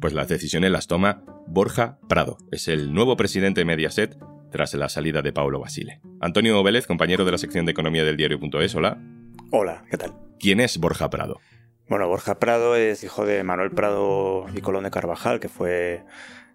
Pues 0.00 0.14
las 0.14 0.28
decisiones 0.28 0.70
las 0.70 0.86
toma 0.86 1.22
Borja 1.46 1.98
Prado. 2.08 2.38
Es 2.50 2.66
el 2.66 2.94
nuevo 2.94 3.14
presidente 3.14 3.60
de 3.60 3.66
Mediaset 3.66 4.16
tras 4.50 4.72
la 4.72 4.88
salida 4.88 5.20
de 5.20 5.34
Paulo 5.34 5.60
Basile. 5.60 6.00
Antonio 6.22 6.62
Vélez, 6.62 6.86
compañero 6.86 7.26
de 7.26 7.32
la 7.32 7.36
sección 7.36 7.66
de 7.66 7.72
economía 7.72 8.04
del 8.04 8.16
diario.es, 8.16 8.74
hola. 8.74 8.98
Hola, 9.50 9.84
¿qué 9.90 9.98
tal? 9.98 10.14
¿Quién 10.40 10.58
es 10.60 10.78
Borja 10.78 11.10
Prado? 11.10 11.40
Bueno, 11.90 12.08
Borja 12.08 12.38
Prado 12.38 12.74
es 12.74 13.04
hijo 13.04 13.26
de 13.26 13.44
Manuel 13.44 13.70
Prado 13.70 14.46
y 14.54 14.62
Colón 14.62 14.84
de 14.84 14.90
Carvajal, 14.90 15.40
que 15.40 15.50
fue 15.50 16.04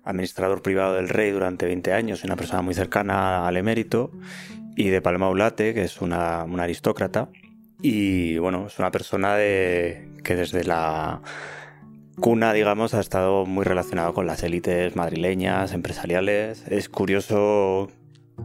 administrador 0.04 0.62
privado 0.62 0.96
del 0.96 1.10
rey 1.10 1.32
durante 1.32 1.66
20 1.66 1.94
años, 1.94 2.24
una 2.24 2.36
persona 2.36 2.62
muy 2.62 2.74
cercana 2.74 3.48
al 3.48 3.58
emérito, 3.58 4.12
y 4.76 4.90
de 4.90 5.02
Palma 5.02 5.30
Ulate, 5.30 5.74
que 5.74 5.84
es 5.84 6.02
una, 6.02 6.42
aristócrata. 6.42 7.30
Y 7.82 8.38
bueno, 8.38 8.68
es 8.68 8.80
una 8.80 8.92
persona 8.92 9.36
de, 9.36 10.08
que 10.24 10.36
desde 10.36 10.64
la 10.64 11.22
cuna, 12.20 12.54
digamos, 12.54 12.94
ha 12.94 13.00
estado 13.00 13.46
muy 13.46 13.66
relacionado 13.66 14.14
con 14.14 14.26
las 14.26 14.44
élites 14.44 14.96
madrileñas, 14.96 15.74
empresariales. 15.74 16.64
Es 16.68 16.90
curioso 16.90 17.90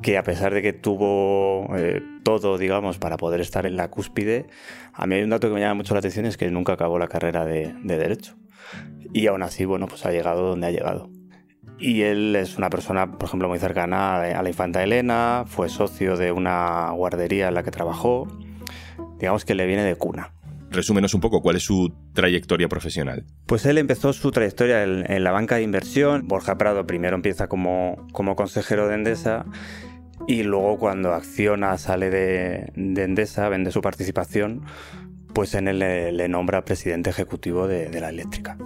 que 0.03 0.19
a 0.19 0.23
pesar 0.23 0.55
de 0.55 0.63
que 0.63 0.73
tuvo 0.73 1.75
eh, 1.77 2.03
todo, 2.25 2.59
digamos, 2.59 2.99
para 2.99 3.17
poder 3.17 3.41
estar 3.41 3.65
en 3.67 3.77
la 3.77 3.91
cúspide, 3.91 4.47
a 4.93 5.07
mí 5.07 5.17
hay 5.17 5.23
un 5.23 5.31
dato 5.31 5.49
que 5.49 5.55
me 5.55 5.61
llama 5.61 5.75
mucho 5.75 5.95
la 5.95 6.01
atención, 6.01 6.27
es 6.27 6.37
que 6.37 6.51
nunca 6.51 6.75
acabó 6.75 6.99
la 6.99 7.09
carrera 7.09 7.45
de, 7.45 7.73
Derecho. 7.85 8.37
Y 9.13 9.27
aún 9.29 9.43
así, 9.43 9.65
bueno, 9.65 9.87
pues 9.87 10.05
ha 10.05 10.11
llegado 10.11 10.49
donde 10.49 10.67
ha 10.67 10.71
llegado. 10.71 11.09
Y 11.79 12.03
él 12.03 12.35
es 12.37 12.59
una 12.59 12.71
persona, 12.71 13.13
por 13.13 13.29
ejemplo, 13.29 13.49
muy 13.49 13.59
cercana 13.59 14.17
a 14.21 14.43
la 14.43 14.49
infanta 14.49 14.83
Elena, 14.83 15.45
fue 15.47 15.69
socio 15.69 16.17
de 16.17 16.33
una 16.33 16.91
guardería 16.91 17.49
en 17.49 17.55
la 17.55 17.63
que 17.63 17.71
trabajó, 17.71 18.27
digamos 19.19 19.45
que 19.45 19.55
le 19.55 19.67
viene 19.67 19.85
de 19.85 19.95
cuna. 19.95 20.33
Resúmenos 20.71 21.15
un 21.15 21.21
poco 21.21 21.41
cuál 21.41 21.57
es 21.57 21.63
su 21.63 21.95
trayectoria 22.13 22.69
profesional. 22.69 23.25
Pues 23.47 23.65
él 23.65 23.79
empezó 23.79 24.13
su 24.13 24.31
trayectoria 24.31 24.83
en, 24.83 25.25
la 25.25 25.31
banca 25.31 25.57
de 25.57 25.63
inversión. 25.63 26.29
Borja 26.29 26.59
Prado 26.59 26.87
primero 26.87 27.17
empieza 27.17 27.47
como, 27.49 28.07
como 28.13 28.37
consejero 28.37 28.87
de 28.87 28.97
Endesa 28.97 29.47
y 30.27 30.43
luego 30.43 30.79
cuando 30.79 31.15
Acciona 31.15 31.79
sale 31.79 32.11
de, 32.11 32.73
Endesa, 32.75 33.49
vende 33.49 33.71
su 33.71 33.81
participación, 33.81 34.63
pues 35.33 35.55
en 35.55 35.69
él 35.69 35.79
le, 35.79 36.29
nombra 36.29 36.65
presidente 36.65 37.09
ejecutivo 37.09 37.67
de, 37.67 37.89
de, 37.89 38.01
la 38.01 38.11
eléctrica. 38.11 38.59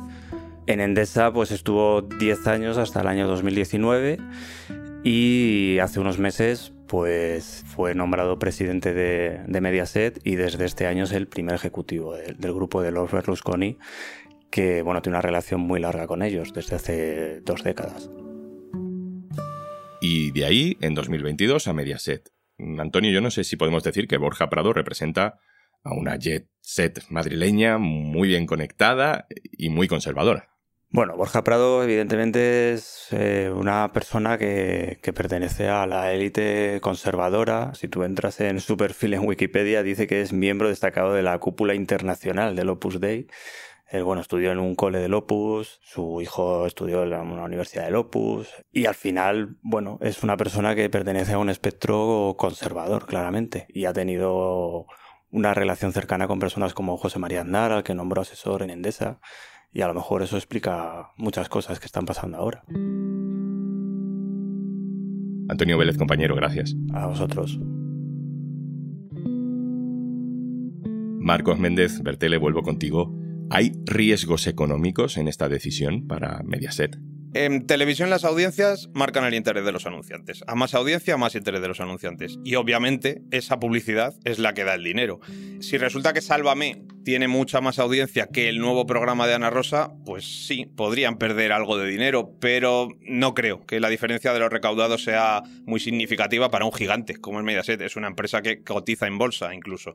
En 0.73 0.81
Endesa 0.81 1.31
pues 1.35 1.51
estuvo 1.51 2.01
10 2.01 2.47
años 2.47 2.79
hasta 2.79 3.03
el 3.03 3.07
año 3.07 3.29
2019 3.29 4.17
y 5.05 5.79
hace 5.81 6.01
unos 6.01 6.19
meses 6.19 6.73
pues 6.87 7.63
fue 7.67 7.95
nombrado 7.95 8.39
presidente 8.39 8.95
de, 8.95 9.61
Mediaset 9.61 10.19
y 10.25 10.37
desde 10.37 10.65
este 10.65 10.87
año 10.87 11.05
es 11.05 11.13
el 11.13 11.29
primer 11.29 11.57
ejecutivo 11.57 12.15
del 12.15 12.55
grupo 12.55 12.81
de 12.81 12.91
los 12.91 13.13
Berlusconi, 13.13 13.77
que 14.51 14.81
bueno, 14.81 15.03
tiene 15.03 15.17
una 15.19 15.23
relación 15.23 15.61
muy 15.61 15.79
larga 15.79 16.07
con 16.07 16.23
ellos 16.23 16.55
desde 16.55 16.77
hace 16.77 17.41
dos 17.43 17.63
décadas. 17.63 18.09
Y 20.01 20.31
de 20.31 20.47
ahí, 20.47 20.79
en 20.81 20.95
2022, 20.95 21.69
a 21.69 21.75
Mediaset. 21.75 22.31
Antonio, 22.79 23.11
yo 23.11 23.21
no 23.21 23.31
sé 23.31 23.45
si 23.45 23.57
podemos 23.57 23.85
decir 23.85 24.09
que 24.09 24.17
Borja 24.17 24.49
Prado 24.49 24.73
representa 24.73 25.39
a 25.85 25.93
una 25.93 26.17
jet 26.17 26.49
set 26.63 27.05
madrileña 27.11 27.77
muy 27.77 28.29
bien 28.29 28.47
conectada 28.47 29.27
y 29.53 29.69
muy 29.69 29.87
conservadora. 29.87 30.52
Bueno, 30.95 31.17
Borja 31.17 31.43
Prado 31.43 31.83
evidentemente 31.83 32.75
es 32.75 33.07
eh, 33.13 33.51
una 33.51 33.93
persona 33.95 34.37
que, 34.37 34.99
pertenece 35.15 35.69
a 35.69 35.87
la 35.87 36.13
élite 36.13 36.81
conservadora. 36.83 37.73
Si 37.75 37.89
tú 37.89 38.03
entras 38.03 38.39
en 38.43 38.61
su 38.61 38.77
perfil 38.77 39.15
en 39.15 39.27
Wikipedia 39.27 39.83
dice 39.83 40.07
que 40.07 40.21
es 40.21 40.35
miembro 40.35 40.69
destacado 40.69 41.15
de 41.15 41.23
la 41.23 41.39
cúpula 41.39 41.75
internacional 41.75 42.57
del 42.57 42.69
Opus 42.69 43.01
Dei. 43.01 43.27
Él, 43.89 44.05
bueno, 44.05 44.21
estudió 44.21 44.53
en 44.53 44.59
un 44.59 44.75
cole 44.75 44.99
del 44.99 45.15
Opus, 45.15 45.81
su 45.83 46.21
hijo 46.21 46.67
estudió 46.67 47.05
en 47.05 47.15
una 47.15 47.45
universidad 47.45 47.87
del 47.87 47.97
Opus 47.97 48.49
y 48.71 48.85
al 48.85 48.95
final, 48.95 49.57
bueno, 49.63 49.99
es 50.03 50.23
una 50.23 50.37
persona 50.37 50.75
que 50.75 50.91
pertenece 50.91 51.33
a 51.33 51.39
un 51.39 51.49
espectro 51.49 52.35
conservador, 52.37 53.07
claramente, 53.07 53.67
y 53.71 53.87
ha 53.87 53.95
tenido 53.95 54.87
una 55.31 55.55
relación 55.55 55.95
cercana 55.95 56.29
con 56.29 56.39
personas 56.39 56.75
como 56.75 56.99
José 56.99 57.19
María 57.19 57.41
Andar, 57.41 57.73
al 57.73 57.83
que 57.83 57.95
nombró 57.95 58.21
asesor 58.21 58.63
en 58.63 58.71
Endesa, 58.71 59.21
y 59.73 59.81
a 59.81 59.89
lo 59.89 59.95
mejor 59.95 60.23
eso 60.23 60.37
explica 60.37 61.13
muchas 61.17 61.49
cosas 61.49 61.81
que 61.81 61.87
están 61.87 62.05
pasando 62.05 62.39
ahora. 62.39 62.65
Antonio 65.49 65.79
Vélez, 65.79 65.97
compañero, 65.99 66.35
gracias. 66.35 66.75
A 66.93 67.07
vosotros. 67.07 67.59
Marcos 71.19 71.59
Méndez, 71.59 72.03
Bertele, 72.03 72.37
vuelvo 72.37 72.63
contigo. 72.63 73.15
¿Hay 73.51 73.73
riesgos 73.85 74.47
económicos 74.47 75.17
en 75.17 75.29
esta 75.29 75.49
decisión 75.49 76.07
para 76.07 76.43
Mediaset? 76.43 76.99
En 77.35 77.67
televisión 77.67 78.11
las 78.11 78.25
audiencias 78.25 78.91
marcan 78.93 79.25
el 79.25 79.35
interés 79.35 79.65
de 79.65 79.73
los 79.73 79.87
anunciantes. 79.87 80.45
A 80.47 80.55
más 80.55 80.75
audiencia, 80.75 81.17
más 81.17 81.35
interés 81.35 81.63
de 81.63 81.69
los 81.69 81.81
anunciantes. 81.81 82.39
Y 82.45 82.57
obviamente 82.57 83.23
esa 83.31 83.59
publicidad 83.59 84.15
es 84.25 84.39
la 84.39 84.53
que 84.53 84.65
da 84.65 84.75
el 84.75 84.85
dinero. 84.85 85.21
Si 85.61 85.79
resulta 85.79 86.13
que 86.13 86.21
Sálvame 86.21 86.85
tiene 87.05 87.29
mucha 87.29 87.61
más 87.61 87.79
audiencia 87.79 88.29
que 88.29 88.49
el 88.49 88.59
nuevo 88.59 88.87
programa 88.87 89.27
de 89.27 89.35
Ana 89.35 89.51
Rosa, 89.51 89.93
pues 90.05 90.47
sí, 90.47 90.67
podrían 90.67 91.19
perder 91.19 91.53
algo 91.53 91.77
de 91.79 91.89
dinero, 91.89 92.33
pero 92.41 92.89
no 93.01 93.35
creo 93.35 93.65
que 93.67 93.81
la 93.81 93.89
diferencia 93.89 94.33
de 94.33 94.41
los 94.41 94.51
recaudados 94.51 95.05
sea 95.05 95.43
muy 95.65 95.81
significativa 95.81 96.51
para 96.51 96.65
un 96.65 96.73
gigante 96.73 97.17
como 97.17 97.39
el 97.39 97.45
Mediaset. 97.45 97.81
Es 97.81 97.97
una 97.97 98.09
empresa 98.09 98.43
que 98.43 98.63
cotiza 98.63 99.07
en 99.07 99.19
bolsa 99.19 99.55
incluso. 99.55 99.95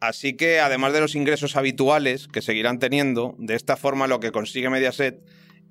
Así 0.00 0.34
que 0.36 0.58
además 0.58 0.92
de 0.92 1.00
los 1.00 1.14
ingresos 1.14 1.56
habituales 1.56 2.26
que 2.26 2.42
seguirán 2.42 2.80
teniendo, 2.80 3.36
de 3.38 3.54
esta 3.54 3.76
forma 3.76 4.08
lo 4.08 4.18
que 4.18 4.32
consigue 4.32 4.68
Mediaset 4.68 5.20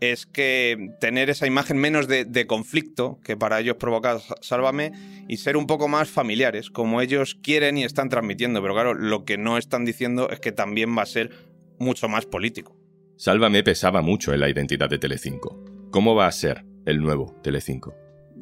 es 0.01 0.25
que 0.25 0.96
tener 1.00 1.29
esa 1.29 1.48
imagen 1.48 1.77
menos 1.77 2.08
de, 2.08 2.48
conflicto 2.48 3.20
que 3.24 3.38
para 3.38 3.60
ellos 3.60 3.77
provoca 3.77 4.20
Sálvame 4.41 4.91
y 5.29 5.38
ser 5.38 5.55
un 5.55 5.67
poco 5.67 5.88
más 5.88 6.10
familiares, 6.10 6.72
como 6.72 7.01
ellos 7.01 7.36
quieren 7.36 7.77
y 7.77 7.84
están 7.84 8.10
transmitiendo. 8.10 8.62
Pero 8.62 8.74
claro, 8.74 8.93
lo 8.96 9.24
que 9.24 9.38
no 9.38 9.58
están 9.58 9.86
diciendo 9.86 10.29
es 10.31 10.39
que 10.39 10.51
también 10.51 10.98
va 10.98 11.03
a 11.03 11.05
ser 11.05 11.29
mucho 11.77 12.10
más 12.10 12.25
político. 12.25 12.75
Sálvame 13.15 13.63
pesaba 13.63 14.01
mucho 14.01 14.34
en 14.34 14.39
la 14.39 14.50
identidad 14.50 14.89
de 14.89 14.98
Telecinco. 14.98 15.63
¿Cómo 15.91 16.15
va 16.15 16.25
a 16.25 16.31
ser 16.31 16.65
el 16.86 17.00
nuevo 17.00 17.39
Telecinco? 17.43 17.93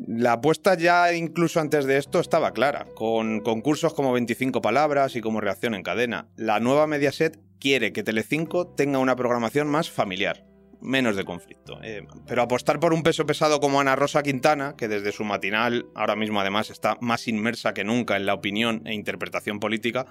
La 0.08 0.34
apuesta 0.34 0.76
ya 0.76 1.14
incluso 1.14 1.60
antes 1.60 1.86
de 1.86 1.98
esto 1.98 2.22
estaba 2.22 2.54
clara, 2.54 2.86
con 2.96 3.42
concursos 3.42 3.94
como 3.94 4.14
25 4.14 4.62
palabras 4.62 5.18
y 5.18 5.22
como 5.22 5.42
reacción 5.42 5.76
en 5.76 5.84
cadena. 5.84 6.30
La 6.38 6.62
nueva 6.62 6.88
Mediaset 6.88 7.38
quiere 7.60 7.92
que 7.92 8.04
Telecinco 8.04 8.66
tenga 8.66 9.00
una 9.00 9.18
programación 9.18 9.68
más 9.68 9.90
familiar, 9.90 10.46
menos 10.82 11.16
de 11.16 11.26
conflicto. 11.26 11.80
Eh, 11.84 12.06
pero 12.28 12.42
apostar 12.42 12.80
por 12.80 12.94
un 12.94 13.04
peso 13.04 13.26
pesado 13.26 13.60
como 13.60 13.82
Ana 13.82 13.96
Rosa 13.96 14.24
Quintana, 14.24 14.76
que 14.78 14.88
desde 14.88 15.12
su 15.12 15.24
matinal 15.24 15.88
ahora 15.96 16.16
mismo 16.16 16.40
además 16.40 16.70
está 16.70 16.98
más 17.02 17.28
inmersa 17.28 17.74
que 17.74 17.84
nunca 17.84 18.16
en 18.16 18.26
la 18.26 18.34
opinión 18.34 18.82
e 18.86 18.94
interpretación 18.94 19.60
política, 19.60 20.06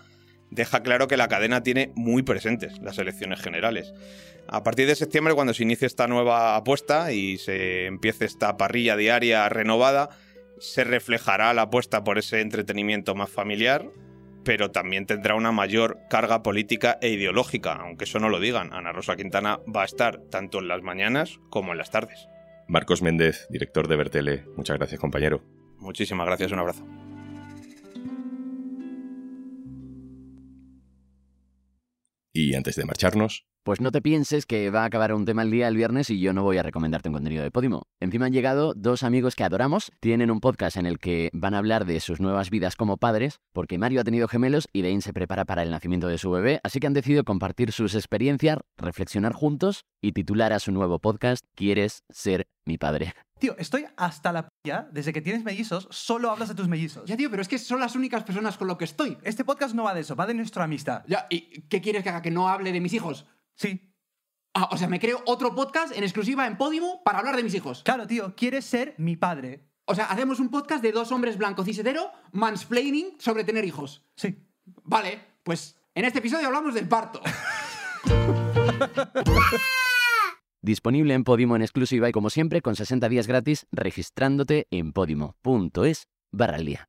deja 0.51 0.83
claro 0.83 1.09
que 1.09 1.17
la 1.17 1.29
cadena 1.29 1.63
tiene 1.63 1.93
muy 1.95 2.23
presentes 2.23 2.79
las 2.81 2.99
elecciones 2.99 3.41
generales. 3.41 3.93
A 4.47 4.63
partir 4.63 4.87
de 4.87 4.97
septiembre, 4.97 5.35
cuando 5.35 5.53
se 5.53 5.63
inicie 5.63 5.87
esta 5.87 6.07
nueva 6.07 6.57
apuesta 6.57 7.13
y 7.13 7.39
se 7.39 7.87
empiece 7.87 8.25
esta 8.25 8.57
parrilla 8.57 8.97
diaria 8.97 9.49
renovada, 9.49 10.09
se 10.59 10.85
reflejará 10.85 11.53
la 11.55 11.63
apuesta 11.63 12.03
por 12.03 12.19
ese 12.19 12.41
entretenimiento 12.41 13.15
más 13.15 13.31
familiar, 13.31 13.91
pero 14.45 14.71
también 14.71 15.07
tendrá 15.07 15.35
una 15.35 15.53
mayor 15.53 15.99
carga 16.09 16.43
política 16.43 16.99
e 17.01 17.11
ideológica, 17.11 17.75
aunque 17.75 18.05
eso 18.05 18.19
no 18.19 18.29
lo 18.29 18.41
digan. 18.41 18.73
Ana 18.73 18.93
Rosa 18.93 19.17
Quintana 19.17 19.61
va 19.75 19.83
a 19.83 19.87
estar 19.87 20.21
tanto 20.31 20.59
en 20.59 20.69
las 20.69 20.83
mañanas 20.83 21.39
como 21.51 21.73
en 21.73 21.79
las 21.79 21.91
tardes. 21.91 22.29
Marcos 22.69 23.03
Méndez, 23.03 23.47
director 23.51 23.89
de 23.89 23.97
Bertele, 23.97 24.45
muchas 24.57 24.77
gracias 24.77 25.01
compañero. 25.01 25.43
Muchísimas 25.79 26.27
gracias, 26.27 26.53
un 26.53 26.59
abrazo. 26.59 26.87
Y 32.33 32.55
antes 32.55 32.77
de 32.77 32.85
marcharnos, 32.85 33.48
pues 33.63 33.81
no 33.81 33.91
te 33.91 34.03
pienses 34.03 34.47
que 34.47 34.71
va 34.71 34.83
a 34.83 34.87
acabar 34.87 35.13
un 35.13 35.25
tema 35.25 35.43
el 35.43 35.51
día 35.51 35.69
el 35.69 35.77
viernes 35.77 36.11
y 36.11 36.21
yo 36.21 36.33
no 36.33 36.43
voy 36.43 36.59
a 36.59 36.63
recomendarte 36.63 37.09
un 37.09 37.15
contenido 37.15 37.43
de 37.43 37.51
Podimo. 37.51 37.83
Encima 38.01 38.27
han 38.27 38.33
llegado 38.33 38.75
dos 38.75 39.03
amigos 39.03 39.35
que 39.35 39.45
adoramos, 39.45 39.93
tienen 40.01 40.31
un 40.31 40.41
podcast 40.41 40.77
en 40.77 40.87
el 40.87 40.99
que 40.99 41.31
van 41.33 41.55
a 41.55 41.59
hablar 41.59 41.85
de 41.85 42.01
sus 42.01 42.21
nuevas 42.21 42.51
vidas 42.51 42.77
como 42.77 42.97
padres, 42.97 43.41
porque 43.53 43.79
Mario 43.79 44.01
ha 44.01 44.05
tenido 44.05 44.29
gemelos 44.29 44.69
y 44.73 44.83
Dane 44.83 45.01
se 45.01 45.13
prepara 45.13 45.45
para 45.45 45.63
el 45.63 45.71
nacimiento 45.71 46.09
de 46.09 46.19
su 46.19 46.31
bebé, 46.31 46.61
así 46.63 46.81
que 46.81 46.87
han 46.87 46.95
decidido 46.95 47.25
compartir 47.25 47.73
sus 47.73 47.95
experiencias, 47.95 48.59
reflexionar 48.77 49.33
juntos 49.33 49.85
y 50.01 50.13
titular 50.13 50.53
a 50.53 50.61
su 50.61 50.73
nuevo 50.73 50.99
podcast 50.99 51.45
¿Quieres 51.55 52.05
ser 52.11 52.47
mi 52.65 52.79
padre? 52.79 53.15
Tío, 53.39 53.55
estoy 53.57 53.87
hasta 53.97 54.33
la 54.33 54.49
p*** 54.49 54.73
desde 54.91 55.13
que 55.13 55.23
tienes 55.23 55.45
mellizos, 55.45 55.87
solo 55.91 56.31
hablas 56.31 56.49
de 56.49 56.57
tus 56.57 56.67
mellizos. 56.67 57.09
Ya, 57.09 57.17
tío, 57.17 57.31
pero 57.31 57.41
es 57.41 57.49
que 57.49 57.59
son 57.59 57.79
las 57.79 57.95
únicas 57.95 58.25
personas 58.25 58.59
con 58.59 58.67
lo 58.67 58.77
que 58.77 58.85
estoy. 58.85 59.17
Este 59.23 59.45
podcast 59.45 59.75
no 59.75 59.85
va 59.85 59.95
de 59.95 60.01
eso, 60.01 60.17
va 60.17 60.27
de 60.27 60.35
nuestra 60.35 60.65
amistad. 60.65 61.05
Ya, 61.07 61.27
¿y 61.31 61.63
qué 61.63 61.81
quieres 61.81 62.03
que 62.03 62.09
haga? 62.09 62.23
¿Que 62.23 62.33
no 62.33 62.49
hable 62.49 62.73
de 62.73 62.81
mis 62.81 62.93
hijos? 62.95 63.27
Sí. 63.59 63.93
Ah, 64.55 64.69
o 64.73 64.77
sea, 64.77 64.89
me 64.89 65.01
creo 65.01 65.23
otro 65.27 65.55
podcast 65.55 65.95
en 65.97 66.05
exclusiva 66.05 66.47
en 66.47 66.57
Podimo 66.57 67.03
para 67.05 67.19
hablar 67.19 67.37
de 67.37 67.43
mis 67.43 67.55
hijos. 67.55 67.83
Claro, 67.83 68.07
tío, 68.07 68.35
quieres 68.35 68.65
ser 68.65 68.95
mi 68.97 69.17
padre. 69.17 69.69
O 69.85 69.95
sea, 69.95 70.07
hacemos 70.07 70.41
un 70.41 70.51
podcast 70.51 70.83
de 70.83 70.93
dos 70.93 71.13
hombres 71.13 71.37
blancos 71.37 71.67
y 71.69 71.79
mansplaining 72.33 73.17
sobre 73.19 73.45
tener 73.45 73.65
hijos. 73.65 74.05
Sí. 74.17 74.39
Vale, 74.85 75.21
pues 75.43 75.77
en 75.95 76.05
este 76.05 76.21
episodio 76.21 76.47
hablamos 76.47 76.75
del 76.75 76.89
parto. 76.89 77.21
Disponible 80.63 81.15
en 81.15 81.25
Podimo 81.25 81.57
en 81.57 81.63
exclusiva 81.63 82.09
y 82.09 82.13
como 82.13 82.31
siempre 82.31 82.63
con 82.63 82.77
60 82.77 83.09
días 83.09 83.27
gratis 83.27 83.67
registrándote 83.73 84.67
en 84.71 84.93
podimo.es 84.93 86.09
barra 86.33 86.57
al 86.57 86.67
día. 86.67 86.89